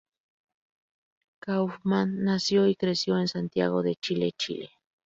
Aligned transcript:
Kaufmann 1.43 2.23
nació 2.23 2.65
y 2.65 2.75
creció 2.75 3.19
en 3.19 3.27
Santiago 3.27 3.83
de 3.83 3.97
Chile, 3.97 4.31
Chile. 4.35 4.71